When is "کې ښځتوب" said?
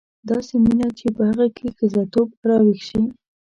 1.57-2.27